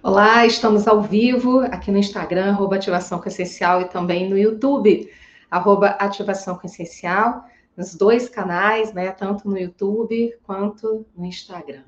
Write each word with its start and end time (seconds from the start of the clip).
Olá, 0.00 0.46
estamos 0.46 0.86
ao 0.86 1.02
vivo 1.02 1.58
aqui 1.58 1.90
no 1.90 1.98
Instagram, 1.98 2.50
arroba 2.50 2.76
Ativação 2.76 3.20
com 3.20 3.28
Essencial, 3.28 3.80
e 3.82 3.88
também 3.88 4.30
no 4.30 4.38
YouTube, 4.38 5.10
arroba 5.50 5.88
Ativação 5.88 6.56
com 6.56 6.68
Essencial, 6.68 7.44
nos 7.76 7.96
dois 7.96 8.28
canais, 8.28 8.92
né, 8.94 9.10
tanto 9.10 9.48
no 9.50 9.58
YouTube 9.58 10.38
quanto 10.44 11.04
no 11.16 11.24
Instagram. 11.26 11.82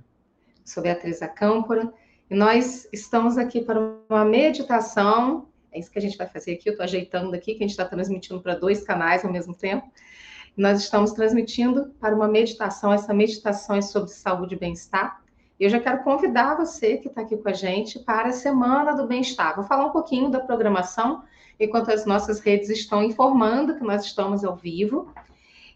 Sou 0.64 0.82
Beatriz 0.82 1.22
Acâmpora, 1.22 1.94
e 2.28 2.34
nós 2.34 2.88
estamos 2.92 3.38
aqui 3.38 3.60
para 3.60 3.78
uma 4.08 4.24
meditação, 4.24 5.46
é 5.70 5.78
isso 5.78 5.90
que 5.90 5.98
a 5.98 6.02
gente 6.02 6.18
vai 6.18 6.26
fazer 6.26 6.54
aqui, 6.54 6.68
eu 6.68 6.72
estou 6.72 6.82
ajeitando 6.82 7.32
aqui, 7.32 7.54
que 7.54 7.62
a 7.62 7.66
gente 7.66 7.70
está 7.70 7.84
transmitindo 7.84 8.40
para 8.40 8.56
dois 8.56 8.82
canais 8.82 9.24
ao 9.24 9.30
mesmo 9.30 9.54
tempo, 9.54 9.88
nós 10.56 10.80
estamos 10.80 11.12
transmitindo 11.12 11.94
para 12.00 12.14
uma 12.14 12.26
meditação, 12.26 12.92
essa 12.92 13.14
meditação 13.14 13.76
é 13.76 13.80
sobre 13.80 14.10
saúde 14.10 14.56
e 14.56 14.58
bem-estar, 14.58 15.19
eu 15.60 15.68
já 15.68 15.78
quero 15.78 16.02
convidar 16.02 16.56
você 16.56 16.96
que 16.96 17.08
está 17.08 17.20
aqui 17.20 17.36
com 17.36 17.48
a 17.48 17.52
gente 17.52 17.98
para 17.98 18.30
a 18.30 18.32
Semana 18.32 18.94
do 18.94 19.06
Bem-Estar. 19.06 19.54
Vou 19.54 19.64
falar 19.64 19.84
um 19.84 19.90
pouquinho 19.90 20.30
da 20.30 20.40
programação, 20.40 21.22
enquanto 21.58 21.90
as 21.90 22.06
nossas 22.06 22.40
redes 22.40 22.70
estão 22.70 23.02
informando 23.02 23.76
que 23.76 23.84
nós 23.84 24.06
estamos 24.06 24.42
ao 24.42 24.56
vivo. 24.56 25.12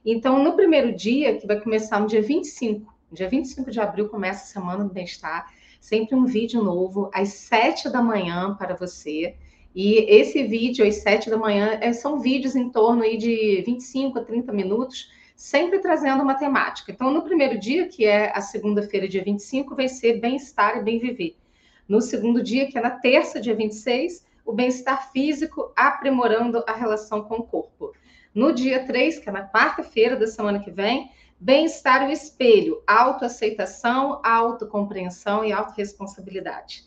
Então, 0.03 0.43
no 0.43 0.55
primeiro 0.55 0.97
dia, 0.97 1.37
que 1.37 1.47
vai 1.47 1.61
começar 1.61 2.01
no 2.01 2.07
dia 2.07 2.23
25, 2.23 2.91
dia 3.13 3.29
25 3.29 3.71
de 3.71 3.79
abril 3.79 4.09
começa 4.09 4.45
a 4.45 4.47
Semana 4.47 4.85
do 4.85 4.93
Bem-Estar, 4.93 5.53
sempre 5.79 6.15
um 6.15 6.25
vídeo 6.25 6.63
novo, 6.63 7.11
às 7.13 7.29
7 7.35 7.91
da 7.91 8.01
manhã 8.01 8.55
para 8.55 8.75
você. 8.75 9.37
E 9.75 9.99
esse 10.09 10.45
vídeo, 10.45 10.87
às 10.87 10.97
7 10.97 11.29
da 11.29 11.37
manhã, 11.37 11.77
é, 11.83 11.93
são 11.93 12.21
vídeos 12.21 12.57
em 12.57 12.71
torno 12.71 13.03
aí 13.03 13.19
de 13.19 13.63
25 13.67 14.19
a 14.19 14.25
30 14.25 14.51
minutos, 14.51 15.11
sempre 15.35 15.81
trazendo 15.81 16.23
uma 16.23 16.35
temática. 16.35 16.93
Então, 16.93 17.11
no 17.11 17.23
primeiro 17.23 17.59
dia, 17.59 17.89
que 17.89 18.05
é 18.05 18.33
a 18.35 18.41
segunda-feira, 18.41 19.09
dia 19.09 19.25
25, 19.25 19.75
vai 19.75 19.89
ser 19.89 20.21
bem-estar 20.21 20.79
e 20.79 20.83
bem-viver. 20.83 21.37
No 21.89 22.01
segundo 22.01 22.43
dia, 22.43 22.71
que 22.71 22.79
é 22.79 22.81
na 22.81 22.91
terça, 22.91 23.41
dia 23.41 23.55
26, 23.55 24.25
o 24.45 24.53
bem-estar 24.53 25.11
físico 25.13 25.73
aprimorando 25.77 26.63
a 26.67 26.73
relação 26.73 27.23
com 27.25 27.37
o 27.37 27.43
corpo. 27.43 27.93
No 28.35 28.53
dia 28.53 28.85
3, 28.87 29.19
que 29.19 29.29
é 29.29 29.33
na 29.33 29.49
quarta-feira 29.49 30.17
da 30.17 30.27
semana 30.27 30.61
que 30.61 30.71
vem, 30.71 31.11
bem-estar 31.39 32.03
e 32.03 32.07
o 32.07 32.13
espelho, 32.13 32.83
autoaceitação, 32.87 34.21
autocompreensão 34.25 35.45
e 35.45 35.53
autorresponsabilidade. 35.53 36.85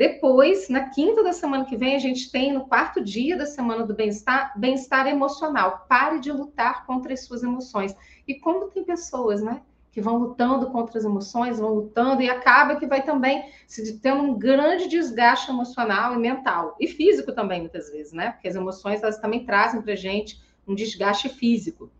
Depois, 0.00 0.70
na 0.70 0.88
quinta 0.88 1.22
da 1.22 1.30
semana 1.30 1.66
que 1.66 1.76
vem, 1.76 1.94
a 1.94 1.98
gente 1.98 2.32
tem 2.32 2.54
no 2.54 2.64
quarto 2.64 3.04
dia 3.04 3.36
da 3.36 3.44
semana 3.44 3.84
do 3.84 3.92
bem-estar, 3.92 4.58
bem-estar 4.58 5.06
emocional. 5.06 5.84
Pare 5.86 6.20
de 6.20 6.32
lutar 6.32 6.86
contra 6.86 7.12
as 7.12 7.26
suas 7.26 7.42
emoções. 7.42 7.94
E 8.26 8.34
como 8.36 8.70
tem 8.70 8.82
pessoas, 8.82 9.42
né? 9.42 9.60
Que 9.92 10.00
vão 10.00 10.16
lutando 10.16 10.70
contra 10.70 10.96
as 10.96 11.04
emoções, 11.04 11.58
vão 11.58 11.74
lutando, 11.74 12.22
e 12.22 12.30
acaba 12.30 12.76
que 12.76 12.86
vai 12.86 13.02
também 13.02 13.44
se 13.66 13.98
tendo 13.98 14.22
um 14.22 14.38
grande 14.38 14.88
desgaste 14.88 15.50
emocional 15.50 16.14
e 16.14 16.18
mental. 16.18 16.76
E 16.80 16.86
físico 16.86 17.30
também, 17.32 17.60
muitas 17.60 17.90
vezes, 17.90 18.14
né? 18.14 18.30
Porque 18.30 18.48
as 18.48 18.56
emoções, 18.56 19.02
elas 19.02 19.18
também 19.18 19.44
trazem 19.44 19.82
pra 19.82 19.94
gente 19.94 20.40
um 20.66 20.74
desgaste 20.74 21.28
físico. 21.28 21.90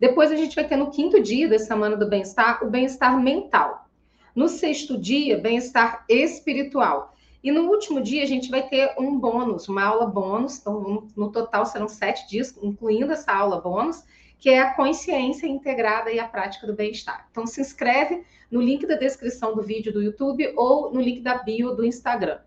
Depois 0.00 0.32
a 0.32 0.36
gente 0.36 0.54
vai 0.56 0.66
ter 0.66 0.76
no 0.76 0.90
quinto 0.90 1.20
dia 1.20 1.50
da 1.50 1.58
semana 1.58 1.98
do 1.98 2.08
bem-estar, 2.08 2.64
o 2.64 2.70
bem-estar 2.70 3.20
mental. 3.20 3.90
No 4.34 4.48
sexto 4.48 4.96
dia, 4.96 5.36
bem-estar 5.36 6.06
espiritual. 6.08 7.11
E 7.42 7.50
no 7.50 7.68
último 7.68 8.00
dia 8.00 8.22
a 8.22 8.26
gente 8.26 8.50
vai 8.50 8.62
ter 8.68 8.94
um 8.98 9.18
bônus, 9.18 9.68
uma 9.68 9.82
aula 9.82 10.06
bônus. 10.06 10.58
Então, 10.58 11.08
no 11.16 11.32
total 11.32 11.66
serão 11.66 11.88
sete 11.88 12.28
dias, 12.28 12.56
incluindo 12.62 13.12
essa 13.12 13.32
aula 13.32 13.60
bônus, 13.60 14.04
que 14.38 14.48
é 14.48 14.60
a 14.60 14.74
consciência 14.74 15.46
integrada 15.46 16.10
e 16.10 16.20
a 16.20 16.28
prática 16.28 16.66
do 16.66 16.74
bem-estar. 16.74 17.26
Então, 17.30 17.46
se 17.46 17.60
inscreve 17.60 18.24
no 18.50 18.60
link 18.60 18.86
da 18.86 18.94
descrição 18.94 19.54
do 19.54 19.62
vídeo 19.62 19.92
do 19.92 20.02
YouTube 20.02 20.52
ou 20.56 20.92
no 20.92 21.00
link 21.00 21.20
da 21.20 21.38
bio 21.38 21.74
do 21.74 21.84
Instagram. 21.84 22.38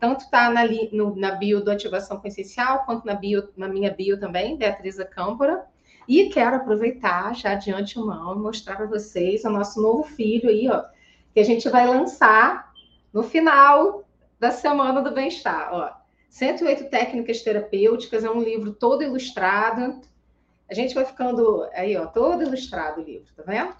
Tanto 0.00 0.24
está 0.24 0.50
na, 0.50 0.62
na, 1.14 1.32
bio 1.32 1.62
do 1.62 1.70
Ativação 1.70 2.18
com 2.18 2.26
Essencial, 2.26 2.84
quanto 2.84 3.04
na, 3.04 3.14
bio, 3.14 3.48
na 3.54 3.68
minha 3.68 3.90
bio 3.90 4.18
também, 4.18 4.56
Beatriz 4.56 4.96
Câmpora. 5.10 5.66
E 6.08 6.30
quero 6.30 6.56
aproveitar 6.56 7.34
já 7.36 7.54
de 7.54 7.70
antemão 7.70 8.36
mostrar 8.38 8.76
para 8.76 8.86
vocês 8.86 9.44
o 9.44 9.50
nosso 9.50 9.80
novo 9.80 10.02
filho 10.02 10.48
aí, 10.48 10.68
ó, 10.68 10.84
que 11.34 11.38
a 11.38 11.44
gente 11.44 11.68
vai 11.68 11.86
lançar 11.86 12.72
no 13.12 13.22
final 13.22 14.02
da 14.40 14.50
Semana 14.50 15.02
do 15.02 15.12
Bem-Estar. 15.12 15.68
Ó, 15.70 15.92
108 16.30 16.88
Técnicas 16.88 17.42
Terapêuticas, 17.42 18.24
é 18.24 18.30
um 18.30 18.42
livro 18.42 18.72
todo 18.72 19.02
ilustrado. 19.02 20.00
A 20.68 20.72
gente 20.74 20.94
vai 20.94 21.04
ficando 21.04 21.68
aí, 21.74 21.94
ó, 21.96 22.06
todo 22.06 22.42
ilustrado 22.42 23.02
o 23.02 23.04
livro, 23.04 23.28
tá 23.36 23.42
vendo? 23.46 23.76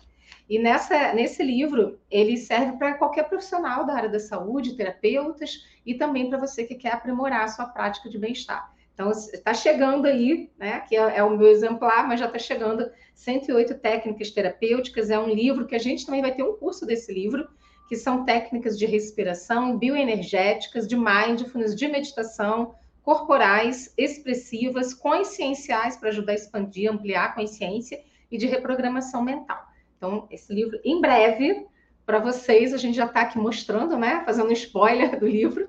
E 0.49 0.59
nessa, 0.59 1.15
nesse 1.15 1.43
livro, 1.43 1.99
ele 2.11 2.37
serve 2.37 2.77
para 2.77 2.95
qualquer 2.95 3.29
profissional 3.29 3.87
da 3.87 3.95
área 3.95 4.09
da 4.09 4.21
saúde, 4.21 4.77
terapeutas, 4.77 5.65
e 5.87 5.95
também 5.95 6.29
para 6.29 6.39
você 6.39 6.65
que 6.65 6.75
quer 6.75 6.93
aprimorar 6.93 7.45
a 7.45 7.49
sua 7.49 7.67
prática 7.67 8.11
de 8.11 8.19
bem-estar. 8.19 8.71
Então, 8.93 9.11
está 9.13 9.55
chegando 9.55 10.07
aí, 10.07 10.51
né? 10.59 10.81
Que 10.81 10.95
é, 10.95 11.19
é, 11.19 11.25
o 11.25 11.31
meu 11.31 11.49
exemplar, 11.49 12.07
mas 12.07 12.21
já 12.21 12.27
está 12.27 12.39
chegando 12.39 12.91
108 13.15 13.79
técnicas 13.79 14.31
terapêuticas. 14.31 15.09
É 15.09 15.19
um 15.19 15.29
livro 15.29 15.67
que 15.67 15.75
a 15.75 15.79
gente 15.79 16.05
também 16.05 16.21
vai 16.21 16.35
ter 16.35 16.43
um 16.43 16.57
curso 16.57 16.85
desse 16.85 17.11
livro, 17.15 17.49
que 17.91 17.97
são 17.97 18.25
técnicas 18.25 18.79
de 18.79 18.87
respiração, 18.87 19.77
bioenergéticas, 19.77 20.87
de 20.87 20.97
mindfulness, 20.97 21.75
de 21.75 21.89
meditação, 21.89 22.77
corporais, 23.03 23.93
expressivas, 23.99 24.95
conscienciais 24.95 25.97
para 25.97 26.11
ajudar 26.11 26.31
a 26.31 26.37
expandir, 26.37 26.89
ampliar 26.89 27.25
a 27.25 27.33
consciência 27.33 28.01
e 28.31 28.39
de 28.39 28.47
reprogramação 28.47 29.25
mental. 29.25 29.61
Então, 29.97 30.29
esse 30.31 30.55
livro, 30.55 30.79
em 30.85 31.01
breve, 31.01 31.67
para 32.07 32.21
vocês, 32.21 32.73
a 32.73 32.77
gente 32.77 32.95
já 32.95 33.07
está 33.07 33.23
aqui 33.23 33.39
mostrando, 33.39 33.99
né? 33.99 34.23
Fazendo 34.25 34.51
um 34.51 34.53
spoiler 34.53 35.19
do 35.19 35.27
livro. 35.27 35.69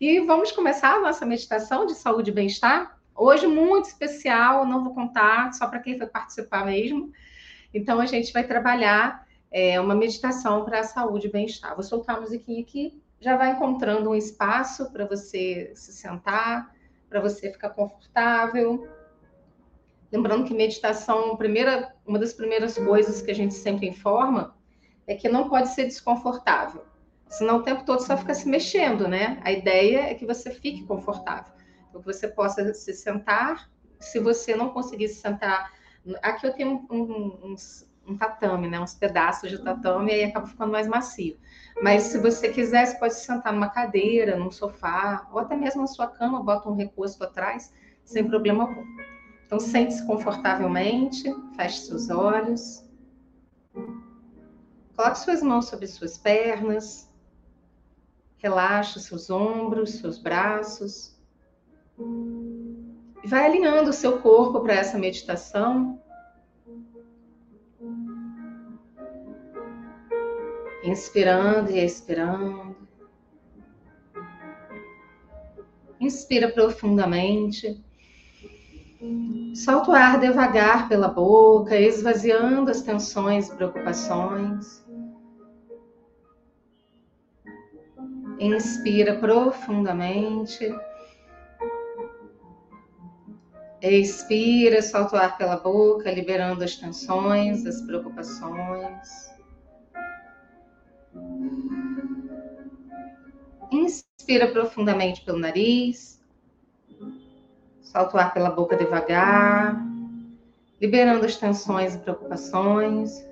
E 0.00 0.18
vamos 0.22 0.50
começar 0.50 0.94
a 0.94 1.00
nossa 1.00 1.24
meditação 1.24 1.86
de 1.86 1.94
saúde 1.94 2.32
e 2.32 2.34
bem-estar. 2.34 2.98
Hoje, 3.14 3.46
muito 3.46 3.84
especial, 3.84 4.66
não 4.66 4.82
vou 4.82 4.92
contar, 4.92 5.52
só 5.52 5.68
para 5.68 5.78
quem 5.78 5.96
foi 5.96 6.08
participar 6.08 6.66
mesmo. 6.66 7.12
Então, 7.72 8.00
a 8.00 8.06
gente 8.06 8.32
vai 8.32 8.42
trabalhar 8.42 9.24
é 9.50 9.80
uma 9.80 9.94
meditação 9.94 10.64
para 10.64 10.80
a 10.80 10.84
saúde 10.84 11.26
e 11.26 11.32
bem-estar. 11.32 11.74
Vou 11.74 11.82
soltar 11.82 12.16
a 12.16 12.20
musiquinha 12.20 12.60
aqui, 12.62 13.02
já 13.20 13.36
vai 13.36 13.52
encontrando 13.52 14.10
um 14.10 14.14
espaço 14.14 14.90
para 14.92 15.04
você 15.04 15.72
se 15.74 15.92
sentar, 15.92 16.74
para 17.08 17.20
você 17.20 17.50
ficar 17.50 17.70
confortável. 17.70 18.88
Lembrando 20.12 20.44
que 20.44 20.54
meditação, 20.54 21.36
primeira, 21.36 21.94
uma 22.06 22.18
das 22.18 22.32
primeiras 22.32 22.78
coisas 22.78 23.20
que 23.20 23.30
a 23.30 23.34
gente 23.34 23.54
sempre 23.54 23.88
informa 23.88 24.56
é 25.06 25.14
que 25.14 25.28
não 25.28 25.48
pode 25.48 25.68
ser 25.68 25.84
desconfortável. 25.84 26.84
Senão 27.28 27.58
o 27.58 27.62
tempo 27.62 27.84
todo 27.84 28.00
só 28.00 28.16
fica 28.16 28.34
se 28.34 28.48
mexendo, 28.48 29.06
né? 29.06 29.40
A 29.44 29.52
ideia 29.52 30.10
é 30.10 30.14
que 30.14 30.26
você 30.26 30.50
fique 30.50 30.84
confortável. 30.84 31.52
Então, 31.88 32.00
que 32.00 32.06
você 32.06 32.26
possa 32.26 32.72
se 32.74 32.92
sentar. 32.92 33.70
Se 34.00 34.18
você 34.18 34.56
não 34.56 34.70
conseguir 34.70 35.08
se 35.08 35.20
sentar. 35.20 35.72
Aqui 36.22 36.46
eu 36.46 36.52
tenho 36.52 36.86
uns, 36.90 37.88
um 38.06 38.16
tatame, 38.16 38.68
né? 38.68 38.80
Uns 38.80 38.94
pedaços 38.94 39.50
de 39.50 39.58
tatame, 39.58 40.10
e 40.10 40.14
aí 40.14 40.24
acaba 40.24 40.46
ficando 40.46 40.72
mais 40.72 40.88
macio. 40.88 41.38
Mas 41.82 42.04
se 42.04 42.18
você 42.18 42.50
quiser, 42.50 42.86
você 42.86 42.98
pode 42.98 43.14
sentar 43.14 43.52
numa 43.52 43.68
cadeira, 43.68 44.36
num 44.36 44.50
sofá, 44.50 45.28
ou 45.32 45.38
até 45.38 45.56
mesmo 45.56 45.82
na 45.82 45.86
sua 45.86 46.06
cama, 46.06 46.42
bota 46.42 46.68
um 46.68 46.74
recurso 46.74 47.22
atrás, 47.22 47.72
sem 48.04 48.26
problema 48.26 48.64
algum. 48.64 48.84
Então, 49.46 49.58
sente-se 49.58 50.06
confortavelmente, 50.06 51.24
feche 51.56 51.80
seus 51.80 52.08
olhos. 52.10 52.84
Coloque 54.96 55.18
suas 55.18 55.42
mãos 55.42 55.66
sobre 55.66 55.86
suas 55.86 56.18
pernas. 56.18 57.10
Relaxe 58.38 59.00
seus 59.00 59.28
ombros, 59.30 59.94
seus 59.94 60.18
braços. 60.18 61.18
E 61.98 63.26
vai 63.26 63.46
alinhando 63.46 63.90
o 63.90 63.94
seu 63.94 64.20
corpo 64.20 64.60
para 64.60 64.74
essa 64.74 64.98
meditação. 64.98 66.00
Inspirando 70.82 71.70
e 71.70 71.84
expirando. 71.84 72.76
Inspira 76.00 76.50
profundamente. 76.50 77.84
Solta 79.54 79.90
o 79.90 79.94
ar 79.94 80.18
devagar 80.18 80.88
pela 80.88 81.08
boca, 81.08 81.76
esvaziando 81.76 82.70
as 82.70 82.80
tensões 82.82 83.48
e 83.48 83.56
preocupações. 83.56 84.84
Inspira 88.38 89.18
profundamente. 89.18 90.74
Expira, 93.82 94.82
solta 94.82 95.16
o 95.16 95.18
ar 95.18 95.38
pela 95.38 95.56
boca, 95.56 96.10
liberando 96.10 96.64
as 96.64 96.76
tensões, 96.76 97.64
as 97.66 97.80
preocupações. 97.82 99.29
Inspira 103.70 104.48
profundamente 104.48 105.24
pelo 105.24 105.38
nariz. 105.38 106.20
Solta 107.82 108.16
o 108.16 108.20
ar 108.20 108.32
pela 108.32 108.50
boca 108.50 108.76
devagar, 108.76 109.80
liberando 110.80 111.26
as 111.26 111.36
tensões 111.36 111.94
e 111.94 111.98
preocupações. 111.98 113.24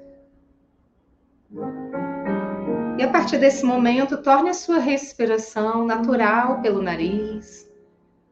E 2.98 3.02
a 3.02 3.08
partir 3.08 3.38
desse 3.38 3.64
momento, 3.64 4.20
torne 4.22 4.50
a 4.50 4.54
sua 4.54 4.78
respiração 4.78 5.86
natural 5.86 6.60
pelo 6.60 6.82
nariz, 6.82 7.70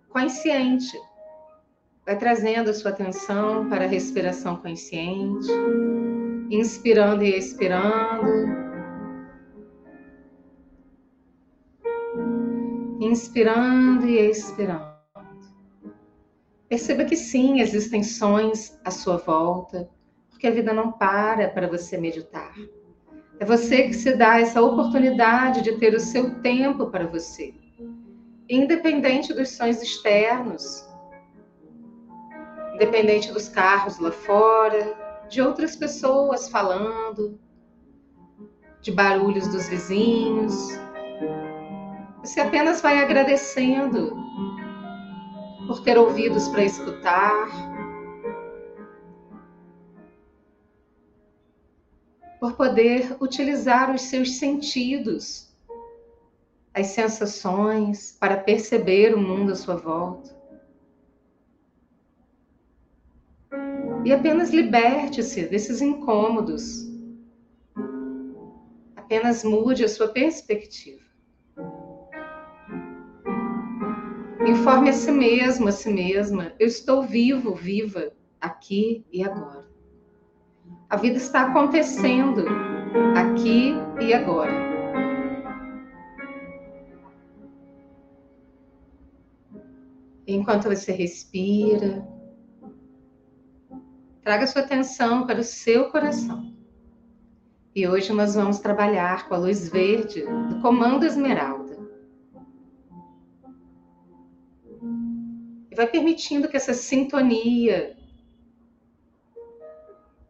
consciente. 0.08 0.96
Vai 2.04 2.18
trazendo 2.18 2.70
a 2.70 2.74
sua 2.74 2.90
atenção 2.90 3.68
para 3.68 3.84
a 3.84 3.88
respiração 3.88 4.56
consciente, 4.56 5.48
inspirando 6.50 7.22
e 7.22 7.36
expirando. 7.36 8.65
Inspirando 13.06 14.04
e 14.08 14.18
expirando. 14.18 14.96
Perceba 16.68 17.04
que 17.04 17.14
sim, 17.14 17.60
existem 17.60 18.02
sons 18.02 18.76
à 18.84 18.90
sua 18.90 19.16
volta, 19.16 19.88
porque 20.28 20.48
a 20.48 20.50
vida 20.50 20.72
não 20.72 20.90
para 20.90 21.48
para 21.50 21.68
você 21.68 21.96
meditar. 21.96 22.52
É 23.38 23.44
você 23.44 23.84
que 23.84 23.94
se 23.94 24.16
dá 24.16 24.40
essa 24.40 24.60
oportunidade 24.60 25.62
de 25.62 25.78
ter 25.78 25.94
o 25.94 26.00
seu 26.00 26.40
tempo 26.40 26.90
para 26.90 27.06
você, 27.06 27.54
independente 28.48 29.32
dos 29.32 29.50
sons 29.50 29.80
externos, 29.80 30.84
independente 32.74 33.32
dos 33.32 33.48
carros 33.48 34.00
lá 34.00 34.10
fora, 34.10 34.96
de 35.28 35.40
outras 35.40 35.76
pessoas 35.76 36.48
falando, 36.48 37.38
de 38.80 38.90
barulhos 38.90 39.46
dos 39.46 39.68
vizinhos. 39.68 40.76
Você 42.26 42.40
apenas 42.40 42.80
vai 42.80 42.98
agradecendo 42.98 44.16
por 45.68 45.84
ter 45.84 45.96
ouvidos 45.96 46.48
para 46.48 46.64
escutar, 46.64 47.46
por 52.40 52.54
poder 52.56 53.16
utilizar 53.20 53.94
os 53.94 54.02
seus 54.02 54.38
sentidos, 54.38 55.56
as 56.74 56.88
sensações, 56.88 58.16
para 58.18 58.38
perceber 58.38 59.14
o 59.14 59.20
mundo 59.20 59.52
à 59.52 59.54
sua 59.54 59.76
volta. 59.76 60.36
E 64.04 64.12
apenas 64.12 64.50
liberte-se 64.50 65.46
desses 65.46 65.80
incômodos. 65.80 66.90
Apenas 68.96 69.44
mude 69.44 69.84
a 69.84 69.88
sua 69.88 70.08
perspectiva. 70.08 71.05
Informe 74.46 74.90
a 74.90 74.92
si 74.92 75.10
mesmo, 75.10 75.66
a 75.66 75.72
si 75.72 75.92
mesma: 75.92 76.52
eu 76.60 76.68
estou 76.68 77.02
vivo, 77.02 77.52
viva, 77.52 78.12
aqui 78.40 79.04
e 79.12 79.24
agora. 79.24 79.66
A 80.88 80.96
vida 80.96 81.16
está 81.16 81.48
acontecendo 81.48 82.44
aqui 83.16 83.74
e 84.00 84.14
agora. 84.14 84.52
Enquanto 90.28 90.68
você 90.68 90.92
respira, 90.92 92.06
traga 94.22 94.46
sua 94.46 94.62
atenção 94.62 95.26
para 95.26 95.40
o 95.40 95.44
seu 95.44 95.90
coração. 95.90 96.54
E 97.74 97.86
hoje 97.86 98.12
nós 98.12 98.36
vamos 98.36 98.60
trabalhar 98.60 99.28
com 99.28 99.34
a 99.34 99.38
luz 99.38 99.68
verde 99.68 100.24
do 100.48 100.60
Comando 100.60 101.04
Esmeralda. 101.04 101.65
Vai 105.76 105.86
permitindo 105.86 106.48
que 106.48 106.56
essa 106.56 106.72
sintonia 106.72 107.94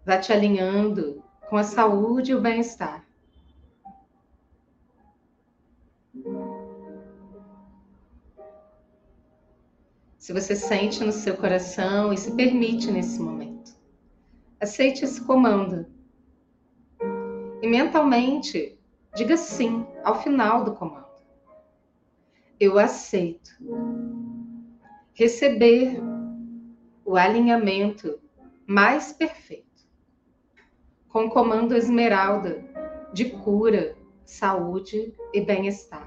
vai 0.05 0.21
te 0.21 0.33
alinhando 0.33 1.23
com 1.49 1.57
a 1.57 1.63
saúde 1.63 2.33
e 2.33 2.35
o 2.35 2.41
bem-estar. 2.41 3.07
Se 10.19 10.33
você 10.33 10.57
sente 10.57 11.05
no 11.05 11.13
seu 11.13 11.37
coração 11.37 12.13
e 12.13 12.19
se 12.19 12.35
permite 12.35 12.91
nesse 12.91 13.21
momento, 13.21 13.73
aceite 14.61 15.05
esse 15.05 15.25
comando. 15.25 15.87
E 17.63 17.69
mentalmente, 17.69 18.77
diga 19.15 19.37
sim 19.37 19.87
ao 20.03 20.21
final 20.21 20.65
do 20.65 20.75
comando. 20.75 21.07
Eu 22.59 22.77
aceito 22.81 23.51
receber 25.17 25.99
o 27.05 27.17
alinhamento 27.17 28.21
mais 28.67 29.13
perfeito 29.13 29.67
com 31.09 31.31
comando 31.31 31.75
Esmeralda 31.75 32.63
de 33.15 33.31
cura, 33.31 33.97
saúde 34.27 35.15
e 35.33 35.41
bem-estar. 35.41 36.07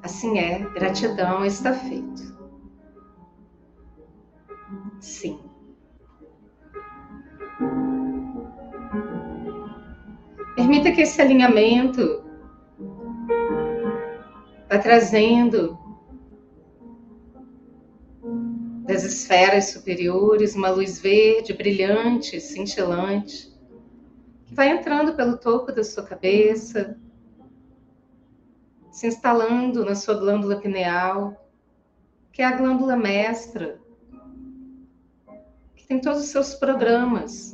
Assim 0.00 0.38
é, 0.38 0.60
gratidão 0.70 1.44
está 1.44 1.72
feito. 1.72 2.32
Sim. 5.00 5.40
Permita 10.54 10.92
que 10.92 11.00
esse 11.00 11.20
alinhamento 11.20 12.22
trazendo 14.82 15.78
das 18.84 19.04
esferas 19.04 19.70
superiores, 19.70 20.54
uma 20.54 20.70
luz 20.70 21.00
verde, 21.00 21.52
brilhante, 21.52 22.40
cintilante, 22.40 23.52
que 24.44 24.54
vai 24.54 24.70
entrando 24.70 25.14
pelo 25.14 25.38
topo 25.38 25.72
da 25.72 25.84
sua 25.84 26.02
cabeça, 26.02 26.98
se 28.90 29.06
instalando 29.06 29.84
na 29.84 29.94
sua 29.94 30.14
glândula 30.14 30.60
pineal, 30.60 31.48
que 32.32 32.42
é 32.42 32.44
a 32.44 32.56
glândula 32.56 32.96
mestra, 32.96 33.80
que 35.76 35.86
tem 35.86 36.00
todos 36.00 36.22
os 36.22 36.28
seus 36.28 36.54
programas 36.54 37.52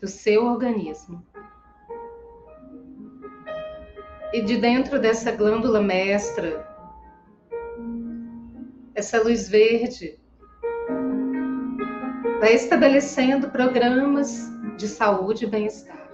do 0.00 0.08
seu 0.08 0.46
organismo. 0.46 1.24
E 4.32 4.40
de 4.40 4.56
dentro 4.56 4.98
dessa 4.98 5.30
glândula 5.30 5.82
mestra, 5.82 6.66
essa 8.94 9.22
luz 9.22 9.46
verde 9.46 10.18
vai 12.40 12.54
estabelecendo 12.54 13.50
programas 13.50 14.50
de 14.78 14.88
saúde 14.88 15.44
e 15.44 15.48
bem-estar, 15.48 16.10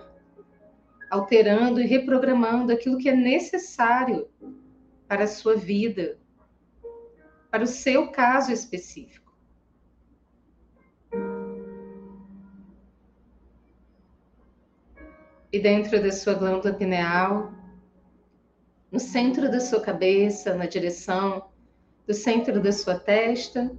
alterando 1.09 1.81
e 1.81 1.87
reprogramando 1.87 2.73
aquilo 2.73 2.99
que 2.99 3.09
é 3.09 3.15
necessário 3.15 4.29
para 5.07 5.23
a 5.23 5.29
sua 5.29 5.55
vida, 5.55 6.19
para 7.53 7.63
o 7.63 7.69
seu 7.69 8.11
caso 8.11 8.51
específico. 8.51 9.33
E 15.53 15.61
dentro 15.61 16.03
da 16.03 16.11
sua 16.11 16.35
glândula 16.35 16.75
pineal, 16.75 17.58
no 18.91 18.99
centro 18.99 19.51
da 19.51 19.61
sua 19.61 19.81
cabeça, 19.81 20.55
na 20.55 20.67
direção 20.67 21.49
do 22.07 22.15
centro 22.15 22.61
da 22.61 22.73
sua 22.73 22.99
testa, 22.99 23.71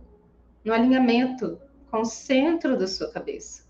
no 0.64 0.74
alinhamento 0.74 1.60
com 1.90 2.02
o 2.02 2.06
centro 2.06 2.78
da 2.78 2.88
sua 2.88 3.12
cabeça. 3.12 3.68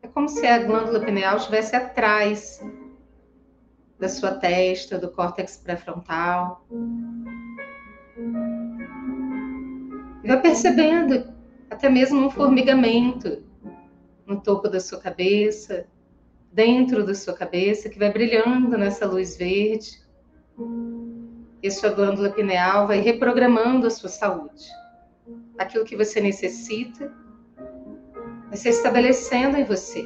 É 0.00 0.08
como 0.08 0.28
se 0.28 0.46
a 0.46 0.62
glândula 0.62 1.04
pineal 1.04 1.36
estivesse 1.36 1.76
atrás 1.76 2.64
da 3.98 4.08
sua 4.08 4.32
testa, 4.32 4.98
do 4.98 5.10
córtex 5.10 5.58
pré-frontal. 5.58 6.66
E 10.24 10.28
vai 10.28 10.40
percebendo 10.40 11.32
até 11.70 11.88
mesmo 11.88 12.24
um 12.24 12.30
formigamento 12.30 13.44
no 14.26 14.40
topo 14.40 14.68
da 14.68 14.80
sua 14.80 14.98
cabeça, 14.98 15.86
dentro 16.52 17.04
da 17.04 17.14
sua 17.14 17.32
cabeça, 17.32 17.88
que 17.88 17.98
vai 17.98 18.12
brilhando 18.12 18.76
nessa 18.76 19.06
luz 19.06 19.36
verde 19.36 20.02
e 21.62 21.70
sua 21.70 21.90
glândula 21.90 22.30
pineal 22.30 22.86
vai 22.86 23.00
reprogramando 23.00 23.86
a 23.86 23.90
sua 23.90 24.08
saúde. 24.08 24.66
Aquilo 25.58 25.84
que 25.84 25.96
você 25.96 26.20
necessita 26.20 27.10
vai 28.48 28.56
se 28.56 28.68
estabelecendo 28.68 29.56
em 29.56 29.64
você. 29.64 30.04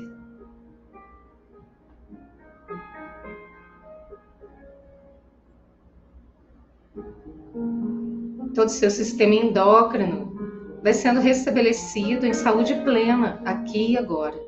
Todo 8.55 8.69
o 8.69 8.71
seu 8.71 8.91
sistema 8.91 9.35
endócrino 9.35 10.81
vai 10.83 10.95
sendo 10.95 11.21
restabelecido 11.21 12.25
em 12.25 12.33
saúde 12.33 12.75
plena 12.85 13.43
aqui 13.45 13.93
e 13.93 13.99
agora. 13.99 14.46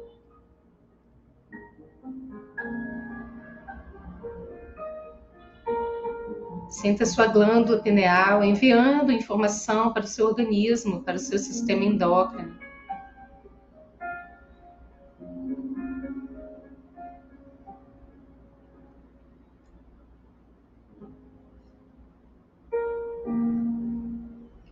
Sinta 6.68 7.06
sua 7.06 7.26
glândula 7.26 7.80
pineal 7.80 8.44
enviando 8.44 9.10
informação 9.10 9.92
para 9.92 10.04
o 10.04 10.06
seu 10.06 10.26
organismo, 10.26 11.02
para 11.02 11.16
o 11.16 11.18
seu 11.18 11.38
sistema 11.38 11.82
endócrino. 11.82 12.56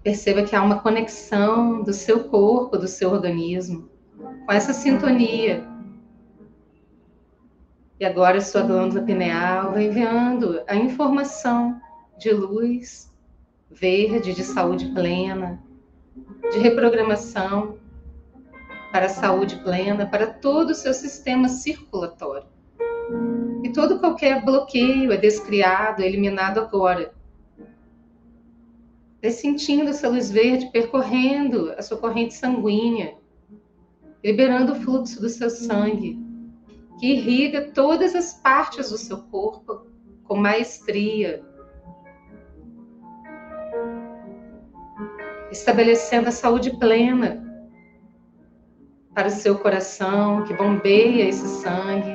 Perceba 0.03 0.45
que 0.45 0.55
há 0.55 0.63
uma 0.63 0.81
conexão 0.81 1.83
do 1.83 1.93
seu 1.93 2.25
corpo, 2.29 2.77
do 2.77 2.87
seu 2.87 3.11
organismo, 3.11 3.89
com 4.47 4.53
essa 4.53 4.73
sintonia 4.73 5.76
e 7.99 8.05
agora 8.05 8.43
sua 8.43 8.63
glândula 8.63 9.03
pineal 9.03 9.73
vai 9.73 9.87
enviando 9.87 10.61
a 10.67 10.77
informação 10.77 11.81
de 12.19 12.31
luz 12.31 13.11
verde, 13.71 14.35
de 14.35 14.45
saúde 14.45 14.87
plena, 14.93 15.59
de 16.53 16.59
reprogramação 16.59 17.79
para 18.93 19.07
a 19.07 19.11
saúde 19.11 19.57
plena, 19.57 20.07
para 20.07 20.27
todo 20.27 20.71
o 20.71 20.75
seu 20.75 20.93
sistema 20.93 21.49
circulatório. 21.49 22.47
E 23.65 23.71
todo 23.71 23.99
qualquer 23.99 24.45
bloqueio 24.45 25.11
é 25.11 25.17
descriado, 25.17 26.03
é 26.03 26.07
eliminado 26.07 26.59
agora. 26.59 27.15
Vai 29.23 29.31
sentindo 29.31 29.89
essa 29.89 30.09
luz 30.09 30.31
verde 30.31 30.71
percorrendo 30.71 31.73
a 31.73 31.83
sua 31.83 31.97
corrente 31.97 32.35
sanguínea, 32.35 33.17
liberando 34.23 34.73
o 34.73 34.77
fluxo 34.77 35.21
do 35.21 35.29
seu 35.29 35.49
sangue, 35.49 36.26
que 36.99 37.13
irriga 37.13 37.71
todas 37.73 38.15
as 38.15 38.35
partes 38.35 38.91
do 38.91 38.99
seu 38.99 39.19
corpo 39.25 39.87
com 40.25 40.37
maestria, 40.37 41.45
estabelecendo 45.51 46.29
a 46.29 46.33
saúde 46.33 46.71
plena 46.79 47.45
para 49.15 49.29
o 49.29 49.31
seu 49.31 49.59
coração, 49.59 50.45
que 50.45 50.55
bombeia 50.55 51.29
esse 51.29 51.47
sangue, 51.63 52.15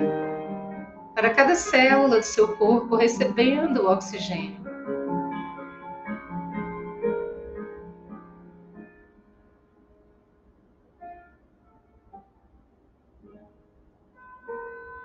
para 1.16 1.32
cada 1.32 1.56
célula 1.56 2.20
do 2.20 2.26
seu 2.26 2.56
corpo 2.58 2.96
recebendo 2.96 3.82
o 3.82 3.92
oxigênio. 3.92 4.71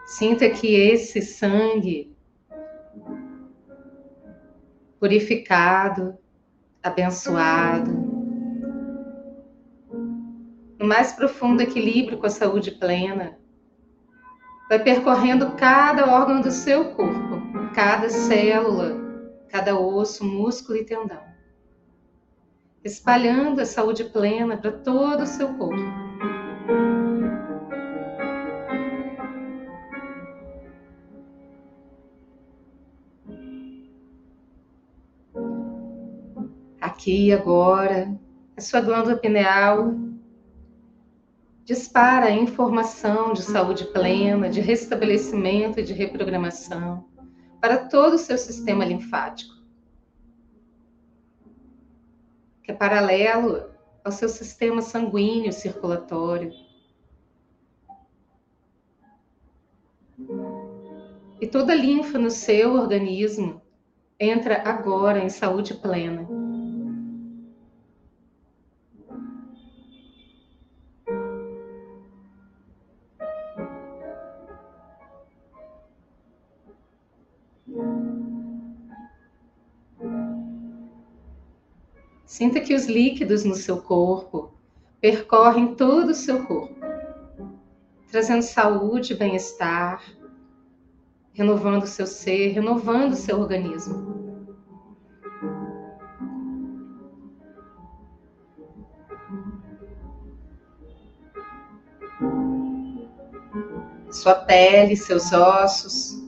Sinta 0.06 0.48
que 0.48 0.72
esse 0.72 1.20
sangue 1.20 2.16
purificado, 5.00 6.16
abençoado, 6.80 7.90
no 10.78 10.86
mais 10.86 11.12
profundo 11.12 11.60
equilíbrio 11.60 12.18
com 12.18 12.26
a 12.26 12.30
saúde 12.30 12.70
plena, 12.70 13.36
vai 14.68 14.78
percorrendo 14.80 15.56
cada 15.56 16.06
órgão 16.06 16.40
do 16.40 16.52
seu 16.52 16.92
corpo, 16.94 17.42
cada 17.74 18.08
célula, 18.08 18.96
cada 19.48 19.76
osso, 19.76 20.24
músculo 20.24 20.78
e 20.78 20.84
tendão, 20.84 21.22
espalhando 22.84 23.60
a 23.60 23.66
saúde 23.66 24.04
plena 24.04 24.56
para 24.56 24.70
todo 24.70 25.24
o 25.24 25.26
seu 25.26 25.52
corpo. 25.54 26.05
Aqui 37.06 37.32
agora, 37.32 38.18
a 38.56 38.60
sua 38.60 38.80
glândula 38.80 39.16
pineal 39.16 39.94
dispara 41.64 42.32
informação 42.32 43.32
de 43.32 43.42
saúde 43.42 43.84
plena, 43.92 44.50
de 44.50 44.60
restabelecimento 44.60 45.78
e 45.78 45.84
de 45.84 45.92
reprogramação 45.92 47.06
para 47.60 47.78
todo 47.78 48.14
o 48.14 48.18
seu 48.18 48.36
sistema 48.36 48.84
linfático, 48.84 49.54
que 52.64 52.72
é 52.72 52.74
paralelo 52.74 53.70
ao 54.04 54.10
seu 54.10 54.28
sistema 54.28 54.82
sanguíneo 54.82 55.52
circulatório. 55.52 56.50
E 61.40 61.46
toda 61.46 61.72
a 61.72 61.76
linfa 61.76 62.18
no 62.18 62.30
seu 62.32 62.74
organismo 62.74 63.62
entra 64.18 64.60
agora 64.68 65.20
em 65.20 65.28
saúde 65.28 65.72
plena. 65.72 66.45
Sinta 82.26 82.60
que 82.60 82.74
os 82.74 82.86
líquidos 82.86 83.44
no 83.44 83.54
seu 83.54 83.80
corpo 83.80 84.52
percorrem 85.00 85.76
todo 85.76 86.10
o 86.10 86.14
seu 86.14 86.44
corpo, 86.44 86.74
trazendo 88.10 88.42
saúde 88.42 89.14
bem-estar, 89.14 90.02
renovando 91.32 91.84
o 91.84 91.86
seu 91.86 92.04
ser, 92.04 92.48
renovando 92.48 93.12
o 93.12 93.16
seu 93.16 93.38
organismo. 93.38 94.26
Sua 104.10 104.34
pele, 104.34 104.96
seus 104.96 105.32
ossos, 105.32 106.20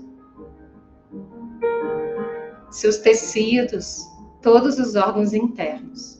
seus 2.70 2.98
tecidos, 2.98 4.06
todos 4.42 4.78
os 4.78 4.94
órgãos 4.94 5.32
internos. 5.32 6.18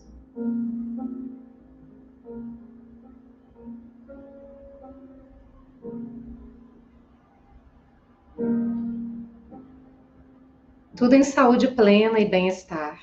Tudo 10.97 11.15
em 11.15 11.23
saúde 11.23 11.69
plena 11.69 12.19
e 12.19 12.29
bem-estar. 12.29 12.99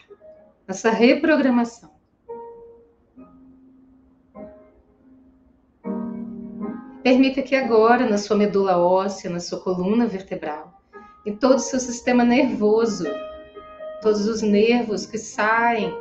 Essa 0.68 0.90
reprogramação. 0.90 1.96
Permita 7.02 7.42
que 7.42 7.56
agora, 7.56 8.10
na 8.10 8.18
sua 8.18 8.36
medula 8.36 8.78
óssea, 8.78 9.30
na 9.30 9.40
sua 9.40 9.62
coluna 9.62 10.08
vertebral, 10.08 10.82
em 11.26 11.36
todo 11.36 11.56
o 11.56 11.60
seu 11.60 11.80
sistema 11.80 12.24
nervoso, 12.24 13.06
todos 14.06 14.28
os 14.28 14.44
nervos 14.44 15.08
que 15.08 15.18
saem 15.18 15.92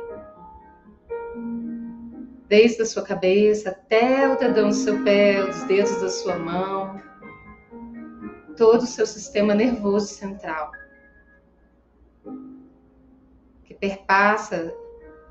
desde 2.47 2.83
a 2.83 2.85
sua 2.85 3.01
cabeça 3.01 3.71
até 3.71 4.31
o 4.31 4.37
dedão 4.37 4.69
do 4.69 4.75
seu 4.75 5.03
pé, 5.03 5.43
os 5.43 5.63
dedos 5.63 5.99
da 5.99 6.09
sua 6.09 6.37
mão, 6.37 7.01
todo 8.55 8.83
o 8.83 8.85
seu 8.85 9.07
sistema 9.07 9.55
nervoso 9.55 10.05
central, 10.05 10.71
que 13.63 13.73
perpassa 13.73 14.71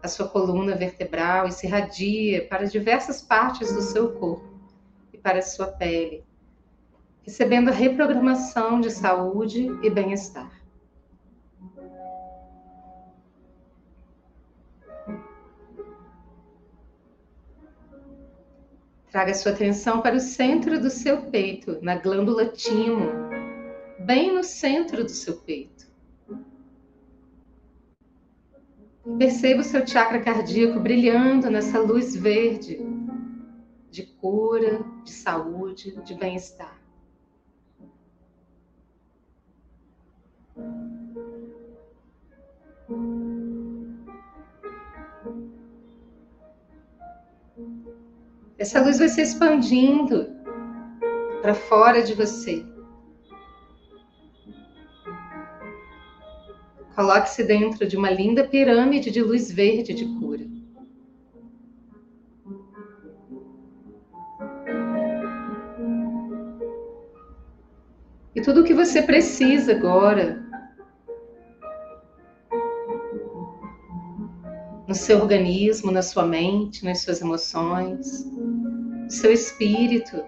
a 0.02 0.08
sua 0.08 0.26
coluna 0.26 0.74
vertebral 0.74 1.46
e 1.46 1.52
se 1.52 1.68
irradia 1.68 2.48
para 2.48 2.66
diversas 2.66 3.22
partes 3.22 3.72
do 3.72 3.82
seu 3.82 4.14
corpo 4.14 4.52
e 5.12 5.16
para 5.18 5.38
a 5.38 5.42
sua 5.42 5.68
pele, 5.68 6.24
recebendo 7.22 7.68
a 7.68 7.72
reprogramação 7.72 8.80
de 8.80 8.90
saúde 8.90 9.68
e 9.80 9.88
bem-estar. 9.88 10.63
Traga 19.14 19.32
sua 19.32 19.52
atenção 19.52 20.00
para 20.00 20.16
o 20.16 20.20
centro 20.20 20.80
do 20.80 20.90
seu 20.90 21.30
peito, 21.30 21.78
na 21.80 21.94
glândula 21.94 22.46
timo, 22.46 23.06
bem 24.00 24.34
no 24.34 24.42
centro 24.42 25.04
do 25.04 25.08
seu 25.08 25.36
peito. 25.36 25.86
Perceba 29.16 29.60
o 29.60 29.64
seu 29.64 29.86
chakra 29.86 30.20
cardíaco 30.20 30.80
brilhando 30.80 31.48
nessa 31.48 31.78
luz 31.78 32.16
verde 32.16 32.80
de 33.88 34.02
cura, 34.02 34.84
de 35.04 35.12
saúde, 35.12 35.94
de 36.02 36.14
bem-estar. 36.16 36.83
Essa 48.64 48.80
luz 48.80 48.98
vai 48.98 49.10
se 49.10 49.20
expandindo 49.20 50.26
para 51.42 51.52
fora 51.52 52.02
de 52.02 52.14
você. 52.14 52.64
Coloque-se 56.96 57.44
dentro 57.44 57.86
de 57.86 57.94
uma 57.94 58.08
linda 58.08 58.48
pirâmide 58.48 59.10
de 59.10 59.20
luz 59.20 59.52
verde 59.52 59.92
de 59.92 60.06
cura. 60.18 60.46
E 68.34 68.40
tudo 68.40 68.62
o 68.62 68.64
que 68.64 68.72
você 68.72 69.02
precisa 69.02 69.72
agora, 69.72 70.42
no 74.86 74.94
seu 74.94 75.18
organismo, 75.20 75.90
na 75.90 76.02
sua 76.02 76.24
mente, 76.26 76.84
nas 76.84 77.00
suas 77.00 77.20
emoções, 77.20 78.24
no 78.24 79.10
seu 79.10 79.32
espírito. 79.32 80.24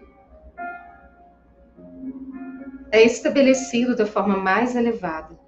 É 2.91 3.03
estabelecido 3.03 3.95
da 3.95 4.07
forma 4.07 4.37
mais 4.37 4.75
elevada. 4.75 5.39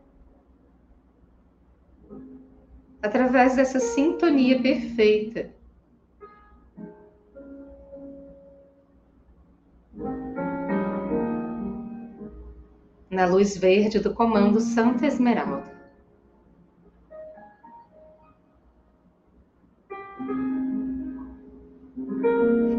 Através 3.01 3.57
dessa 3.57 3.79
sintonia 3.79 4.61
perfeita 4.61 5.57
na 13.11 13.27
luz 13.27 13.57
verde 13.57 13.99
do 13.99 14.15
comando 14.15 14.61
Santa 14.61 15.07
Esmeralda. 15.07 15.78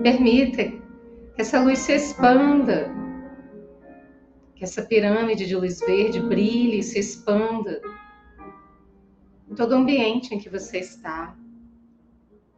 Permita 0.10 0.64
que 0.64 1.40
essa 1.40 1.62
luz 1.62 1.78
se 1.78 1.94
expanda, 1.94 2.92
que 4.56 4.64
essa 4.64 4.82
pirâmide 4.82 5.46
de 5.46 5.56
luz 5.56 5.80
verde 5.82 6.20
brilhe 6.20 6.80
e 6.80 6.84
se 6.84 6.98
expanda 6.98 7.80
em 9.48 9.54
todo 9.54 9.74
o 9.74 9.76
ambiente 9.76 10.34
em 10.34 10.40
que 10.40 10.50
você 10.50 10.80
está. 10.80 11.38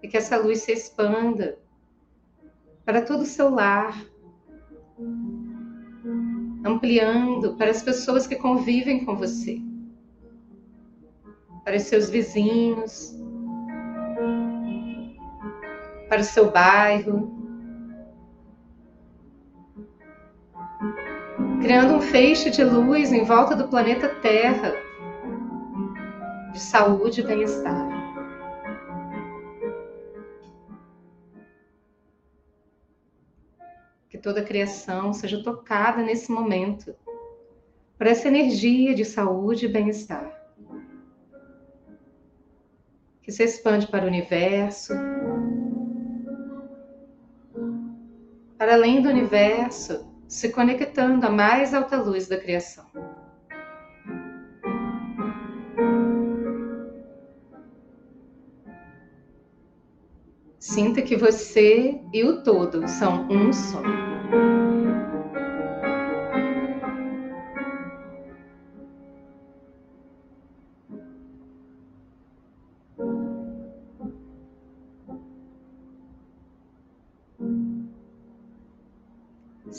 E 0.01 0.08
que 0.08 0.15
essa 0.15 0.38
luz 0.38 0.60
se 0.60 0.72
expanda 0.72 1.60
para 2.86 3.01
todo 3.01 3.24
o 3.24 3.25
seu 3.25 3.50
lar, 3.50 4.01
ampliando 6.63 7.58
para 7.58 7.70
as 7.70 7.84
pessoas 7.84 8.25
que 8.25 8.38
convivem 8.38 9.03
com 9.03 9.17
você, 9.17 9.62
para 11.65 11.75
os 11.75 11.84
seus 11.84 12.10
vizinhos, 12.10 13.13
para 16.08 16.22
o 16.22 16.24
seu 16.24 16.50
bairro, 16.50 17.40
criando 21.62 21.94
um 21.94 22.01
feixe 22.01 22.50
de 22.50 22.63
luz 22.63 23.13
em 23.13 23.24
volta 23.24 23.56
do 23.56 23.68
planeta 23.68 24.10
Terra, 24.15 24.74
de 26.51 26.60
saúde 26.60 27.22
e 27.22 27.24
bem-estar. 27.24 27.88
Que 34.10 34.18
toda 34.18 34.41
a 34.41 34.44
criação 34.44 35.13
seja 35.13 35.44
tocada 35.44 36.01
nesse 36.01 36.32
momento 36.32 36.96
por 37.96 38.08
essa 38.08 38.27
energia 38.27 38.96
de 38.96 39.06
saúde 39.06 39.65
e 39.65 39.70
bem-estar. 39.70 40.41
Que 43.22 43.32
se 43.32 43.44
expande 43.44 43.86
para 43.86 44.03
o 44.03 44.08
universo, 44.08 44.94
para 48.58 48.74
além 48.74 49.00
do 49.00 49.10
universo, 49.10 50.11
se 50.32 50.48
conectando 50.50 51.26
à 51.26 51.30
mais 51.30 51.74
alta 51.74 51.98
luz 51.98 52.30
da 52.30 52.38
criação. 52.38 52.86
Sinta 60.58 61.02
que 61.02 61.18
você 61.18 62.00
e 62.14 62.24
o 62.24 62.42
todo 62.44 62.88
são 62.88 63.28
um 63.30 63.52
só. 63.52 63.82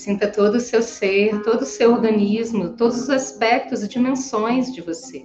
Sinta 0.03 0.29
todo 0.29 0.57
o 0.57 0.61
seu 0.61 0.83
ser, 0.83 1.45
todo 1.45 1.63
o 1.63 1.65
seu 1.65 1.93
organismo, 1.93 2.77
todos 2.77 3.03
os 3.03 3.09
aspectos 3.09 3.85
e 3.85 3.89
dimensões 3.89 4.73
de 4.73 4.81
você. 4.81 5.25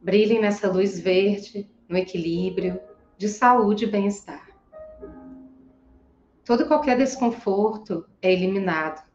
Brilhem 0.00 0.40
nessa 0.40 0.72
luz 0.72 0.98
verde, 0.98 1.70
no 1.86 1.98
equilíbrio, 1.98 2.80
de 3.18 3.28
saúde 3.28 3.84
e 3.84 3.90
bem-estar. 3.90 4.48
Todo 6.46 6.62
e 6.62 6.66
qualquer 6.66 6.96
desconforto 6.96 8.06
é 8.22 8.32
eliminado. 8.32 9.06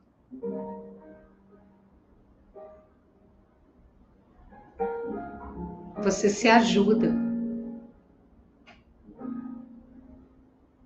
Você 6.04 6.30
se 6.30 6.48
ajuda 6.48 7.29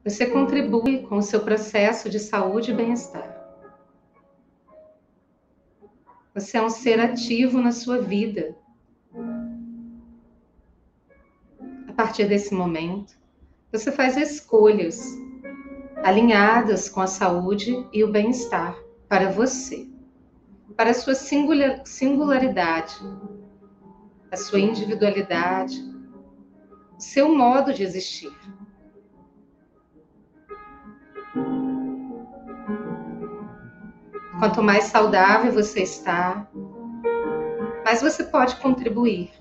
Você 0.03 0.25
contribui 0.25 1.03
com 1.03 1.17
o 1.17 1.21
seu 1.21 1.39
processo 1.39 2.09
de 2.09 2.19
saúde 2.19 2.71
e 2.71 2.73
bem-estar. 2.73 3.41
Você 6.33 6.57
é 6.57 6.61
um 6.61 6.69
ser 6.69 6.99
ativo 6.99 7.61
na 7.61 7.71
sua 7.71 7.99
vida. 7.99 8.53
A 11.87 11.93
partir 11.93 12.25
desse 12.25 12.53
momento, 12.53 13.15
você 13.71 13.93
faz 13.93 14.17
escolhas 14.17 15.07
alinhadas 16.03 16.89
com 16.89 16.99
a 16.99 17.07
saúde 17.07 17.87
e 17.93 18.03
o 18.03 18.11
bem-estar 18.11 18.75
para 19.07 19.31
você, 19.31 19.87
para 20.75 20.89
a 20.89 20.93
sua 20.93 21.15
singularidade, 21.15 22.95
a 24.29 24.35
sua 24.35 24.59
individualidade, 24.59 25.79
o 26.97 26.99
seu 26.99 27.33
modo 27.33 27.73
de 27.73 27.83
existir. 27.83 28.33
Quanto 34.43 34.61
mais 34.61 34.83
saudável 34.87 35.53
você 35.53 35.83
está, 35.83 36.45
mais 37.85 38.01
você 38.01 38.25
pode 38.25 38.57
contribuir. 38.57 39.31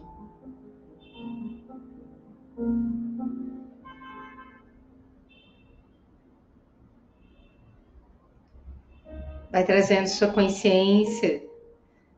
Vai 9.51 9.65
trazendo 9.65 10.07
sua 10.07 10.29
consciência 10.29 11.45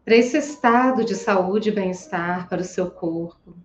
para 0.05 0.16
esse 0.16 0.37
estado 0.37 1.07
de 1.07 1.14
saúde 1.14 1.70
e 1.70 1.73
bem-estar 1.73 2.51
para 2.51 2.61
o 2.61 2.64
seu 2.64 2.90
corpo. 2.90 3.57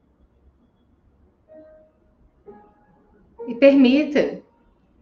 E 3.45 3.53
permita 3.55 4.41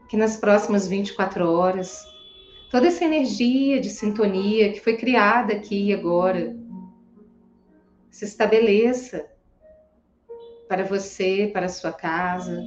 que 0.10 0.18
nas 0.18 0.38
próximas 0.38 0.88
24 0.88 1.48
horas 1.48 2.17
toda 2.70 2.88
essa 2.88 3.06
energia 3.06 3.80
de 3.80 3.90
sintonia 3.90 4.72
que 4.72 4.80
foi 4.80 4.98
criada 4.98 5.54
aqui 5.54 5.88
e 5.88 5.94
agora 5.94 6.56
se 8.10 8.26
estabeleça 8.26 9.26
para 10.68 10.84
você, 10.84 11.50
para 11.54 11.68
a 11.68 11.70
sua 11.70 11.94
casa, 11.94 12.62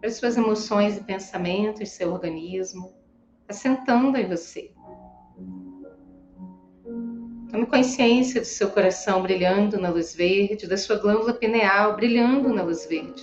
para 0.00 0.08
as 0.08 0.14
suas 0.14 0.36
emoções 0.36 0.96
e 0.96 1.04
pensamentos, 1.04 1.90
seu 1.90 2.12
organismo, 2.12 2.94
assentando 3.48 4.16
em 4.16 4.26
você. 4.26 4.72
Tome 7.50 7.66
consciência 7.66 8.40
do 8.40 8.46
seu 8.46 8.70
coração 8.70 9.22
brilhando 9.22 9.78
na 9.78 9.90
luz 9.90 10.14
verde, 10.14 10.66
da 10.66 10.76
sua 10.76 10.96
glândula 10.96 11.34
pineal 11.34 11.94
brilhando 11.94 12.48
na 12.52 12.62
luz 12.62 12.86
verde, 12.86 13.22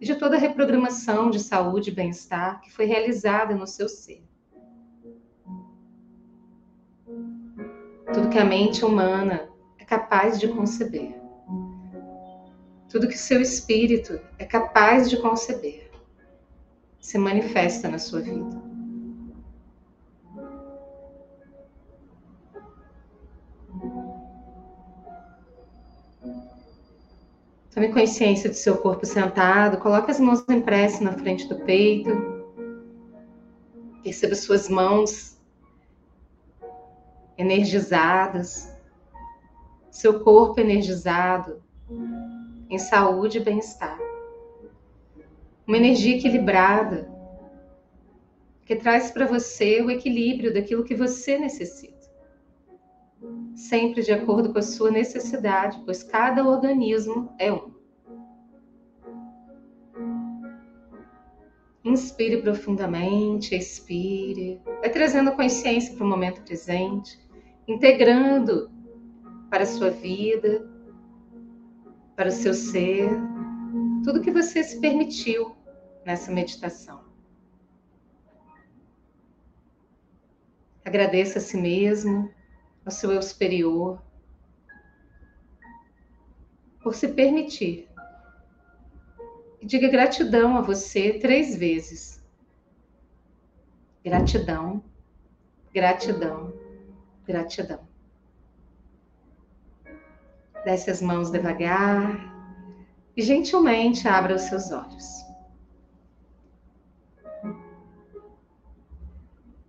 e 0.00 0.04
de 0.04 0.14
toda 0.14 0.36
a 0.36 0.38
reprogramação 0.38 1.30
de 1.30 1.40
saúde 1.40 1.90
e 1.90 1.94
bem-estar 1.94 2.60
que 2.60 2.70
foi 2.70 2.84
realizada 2.84 3.54
no 3.54 3.66
seu 3.66 3.88
ser. 3.88 4.27
Tudo 8.12 8.30
que 8.30 8.38
a 8.38 8.44
mente 8.44 8.84
humana 8.84 9.48
é 9.78 9.84
capaz 9.84 10.40
de 10.40 10.48
conceber, 10.48 11.14
tudo 12.88 13.08
que 13.08 13.18
seu 13.18 13.40
espírito 13.40 14.18
é 14.38 14.44
capaz 14.44 15.10
de 15.10 15.18
conceber, 15.18 15.90
se 17.00 17.18
manifesta 17.18 17.88
na 17.88 17.98
sua 17.98 18.20
vida. 18.20 18.68
Tome 27.78 27.92
consciência 27.92 28.50
do 28.50 28.56
seu 28.56 28.76
corpo 28.78 29.06
sentado, 29.06 29.78
coloque 29.78 30.10
as 30.10 30.18
mãos 30.18 30.44
em 30.48 30.60
prece 30.60 31.04
na 31.04 31.12
frente 31.12 31.46
do 31.46 31.60
peito. 31.60 32.10
Perceba 34.02 34.34
suas 34.34 34.68
mãos 34.68 35.37
energizadas, 37.38 38.76
seu 39.90 40.20
corpo 40.20 40.60
energizado, 40.60 41.62
em 42.68 42.78
saúde 42.78 43.38
e 43.38 43.44
bem-estar. 43.44 43.98
Uma 45.66 45.76
energia 45.76 46.16
equilibrada, 46.16 47.10
que 48.64 48.76
traz 48.76 49.10
para 49.10 49.24
você 49.24 49.80
o 49.80 49.90
equilíbrio 49.90 50.52
daquilo 50.52 50.84
que 50.84 50.94
você 50.94 51.38
necessita. 51.38 51.96
sempre 53.54 54.02
de 54.02 54.12
acordo 54.12 54.52
com 54.52 54.58
a 54.58 54.62
sua 54.62 54.90
necessidade, 54.90 55.80
pois 55.84 56.04
cada 56.04 56.46
organismo 56.46 57.34
é 57.38 57.52
um. 57.52 57.72
Inspire 61.84 62.40
profundamente, 62.42 63.56
expire, 63.56 64.60
vai 64.80 64.90
trazendo 64.90 65.32
consciência 65.32 65.94
para 65.96 66.04
o 66.04 66.08
momento 66.08 66.42
presente, 66.42 67.18
integrando 67.68 68.70
para 69.50 69.64
a 69.64 69.66
sua 69.66 69.90
vida, 69.90 70.66
para 72.16 72.30
o 72.30 72.32
seu 72.32 72.54
ser, 72.54 73.10
tudo 74.02 74.22
que 74.22 74.30
você 74.30 74.64
se 74.64 74.80
permitiu 74.80 75.54
nessa 76.04 76.32
meditação. 76.32 77.04
Agradeça 80.84 81.38
a 81.38 81.42
si 81.42 81.58
mesmo, 81.58 82.32
ao 82.84 82.90
seu 82.90 83.12
eu 83.12 83.20
superior, 83.20 84.02
por 86.82 86.94
se 86.94 87.08
permitir. 87.08 87.86
E 89.60 89.66
diga 89.66 89.88
gratidão 89.88 90.56
a 90.56 90.62
você 90.62 91.18
três 91.18 91.54
vezes. 91.54 92.24
Gratidão, 94.02 94.82
gratidão, 95.74 96.54
gratidão. 97.28 97.80
Desce 100.64 100.90
as 100.90 101.02
mãos 101.02 101.30
devagar 101.30 102.34
e 103.14 103.22
gentilmente 103.22 104.08
abra 104.08 104.34
os 104.34 104.42
seus 104.42 104.72
olhos. 104.72 105.24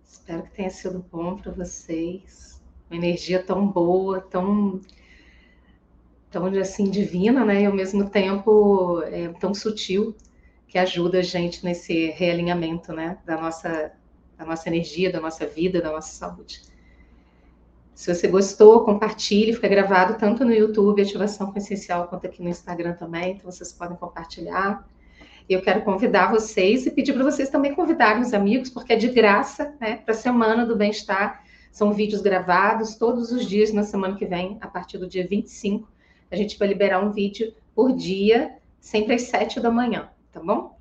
Espero 0.02 0.42
que 0.44 0.50
tenha 0.52 0.70
sido 0.70 1.04
bom 1.12 1.36
para 1.36 1.52
vocês. 1.52 2.62
Uma 2.88 2.96
energia 2.96 3.42
tão 3.42 3.66
boa, 3.66 4.20
tão 4.22 4.80
tão 6.30 6.46
assim 6.60 6.88
divina, 6.90 7.44
né? 7.44 7.62
E 7.62 7.66
ao 7.66 7.74
mesmo 7.74 8.08
tempo 8.08 9.02
é, 9.02 9.28
tão 9.34 9.52
sutil 9.52 10.16
que 10.66 10.78
ajuda 10.78 11.18
a 11.18 11.22
gente 11.22 11.64
nesse 11.64 12.10
realinhamento, 12.10 12.92
né? 12.92 13.18
Da 13.26 13.40
nossa 13.40 13.92
da 14.38 14.46
nossa 14.46 14.68
energia, 14.70 15.12
da 15.12 15.20
nossa 15.20 15.46
vida, 15.46 15.82
da 15.82 15.92
nossa 15.92 16.12
saúde. 16.12 16.69
Se 18.00 18.14
você 18.14 18.28
gostou, 18.28 18.82
compartilhe, 18.82 19.52
fica 19.52 19.68
gravado 19.68 20.16
tanto 20.16 20.42
no 20.42 20.54
YouTube, 20.54 21.02
Ativação 21.02 21.52
Consciencial, 21.52 22.08
quanto 22.08 22.26
aqui 22.26 22.42
no 22.42 22.48
Instagram 22.48 22.94
também, 22.94 23.32
então 23.32 23.52
vocês 23.52 23.74
podem 23.74 23.94
compartilhar. 23.94 24.88
Eu 25.46 25.60
quero 25.60 25.82
convidar 25.82 26.30
vocês 26.30 26.86
e 26.86 26.90
pedir 26.90 27.12
para 27.12 27.22
vocês 27.22 27.50
também 27.50 27.74
convidarem 27.74 28.22
os 28.22 28.32
amigos, 28.32 28.70
porque 28.70 28.94
é 28.94 28.96
de 28.96 29.08
graça, 29.08 29.74
né, 29.78 29.96
para 29.96 30.14
a 30.14 30.16
Semana 30.16 30.64
do 30.64 30.74
Bem-Estar. 30.76 31.44
São 31.70 31.92
vídeos 31.92 32.22
gravados 32.22 32.94
todos 32.94 33.32
os 33.32 33.44
dias 33.44 33.70
na 33.70 33.82
semana 33.82 34.16
que 34.16 34.24
vem, 34.24 34.56
a 34.62 34.66
partir 34.66 34.96
do 34.96 35.06
dia 35.06 35.26
25. 35.28 35.86
A 36.30 36.36
gente 36.36 36.58
vai 36.58 36.68
liberar 36.68 37.04
um 37.04 37.12
vídeo 37.12 37.52
por 37.74 37.94
dia, 37.94 38.56
sempre 38.80 39.12
às 39.12 39.24
7 39.24 39.60
da 39.60 39.70
manhã, 39.70 40.08
tá 40.32 40.40
bom? 40.40 40.74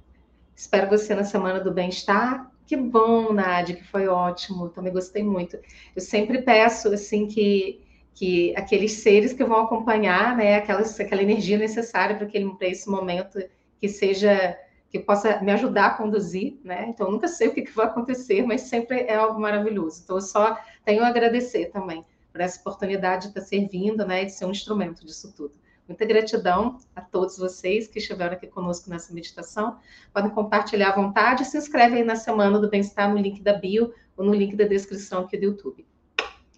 Espero 0.55 0.89
você 0.89 1.13
na 1.13 1.25
Semana 1.25 1.60
do 1.60 1.73
Bem-Estar. 1.73 2.49
Que 2.69 2.77
bom, 2.77 3.34
Nádia, 3.34 3.75
que 3.75 3.84
foi 3.84 4.08
ótimo. 4.08 4.69
Também 4.69 4.93
gostei 4.93 5.23
muito. 5.23 5.58
Eu 5.95 6.01
sempre 6.03 6.43
peço 6.43 6.93
assim 6.93 7.25
que 7.27 7.82
que 8.13 8.53
aqueles 8.55 8.91
seres 8.93 9.32
que 9.34 9.43
vão 9.45 9.62
acompanhar, 9.62 10.36
né, 10.36 10.58
aquelas, 10.58 10.99
aquela 10.99 11.23
energia 11.23 11.58
necessária 11.58 12.17
para 12.17 12.67
esse 12.67 12.89
momento 12.89 13.39
que 13.79 13.88
seja 13.88 14.60
que 14.91 14.99
possa 14.99 15.41
me 15.41 15.51
ajudar 15.53 15.86
a 15.88 15.93
conduzir, 15.95 16.60
né? 16.63 16.86
Então 16.89 17.10
nunca 17.10 17.27
sei 17.27 17.47
o 17.47 17.53
que, 17.53 17.62
que 17.63 17.71
vai 17.71 17.86
acontecer, 17.88 18.45
mas 18.45 18.62
sempre 18.62 19.01
é 19.01 19.15
algo 19.15 19.39
maravilhoso. 19.39 20.01
Então 20.03 20.17
eu 20.17 20.21
só 20.21 20.60
tenho 20.86 21.03
a 21.03 21.08
agradecer 21.08 21.71
também 21.71 22.05
por 22.32 22.41
essa 22.41 22.60
oportunidade 22.60 23.23
de 23.23 23.27
estar 23.29 23.41
servindo, 23.41 24.05
né, 24.05 24.25
de 24.25 24.32
ser 24.34 24.45
um 24.45 24.51
instrumento 24.51 25.03
disso 25.03 25.34
tudo. 25.36 25.53
Muita 25.89 26.06
gratidão 26.06 26.78
a 26.95 27.02
todos 27.02 27.36
vocês 27.36 27.88
que 27.88 27.97
estiveram 27.97 28.34
aqui 28.34 28.45
conosco 28.45 28.91
nessa 28.91 29.12
meditação. 29.12 29.80
Podem 30.13 30.30
compartilhar 30.30 30.91
à 30.91 30.95
vontade 30.95 31.41
e 31.41 31.45
se 31.47 31.58
inscreve 31.58 31.95
aí 31.97 32.04
na 32.04 32.15
Semana 32.15 32.60
do 32.60 32.69
Bem-Estar 32.69 33.10
no 33.10 33.17
link 33.17 33.41
da 33.41 33.54
bio 33.54 33.91
ou 34.15 34.23
no 34.23 34.36
link 34.36 34.56
da 34.56 34.65
descrição 34.65 35.23
aqui 35.23 35.36
do 35.36 35.45
YouTube. 35.45 35.88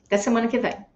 Até 0.06 0.18
semana 0.18 0.50
que 0.50 0.60
vem. 0.60 0.91